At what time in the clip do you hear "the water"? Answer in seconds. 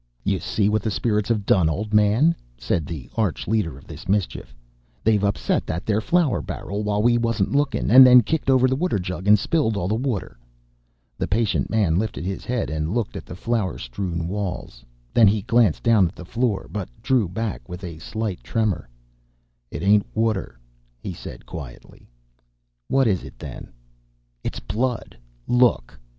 8.67-8.97, 9.87-10.39